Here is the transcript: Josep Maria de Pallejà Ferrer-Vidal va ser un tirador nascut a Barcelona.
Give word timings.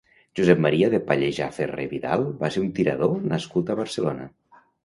Josep 0.37 0.61
Maria 0.65 0.87
de 0.93 0.99
Pallejà 1.09 1.49
Ferrer-Vidal 1.59 2.25
va 2.41 2.51
ser 2.57 2.65
un 2.65 2.73
tirador 2.81 3.15
nascut 3.35 3.71
a 3.75 3.81
Barcelona. 3.83 4.31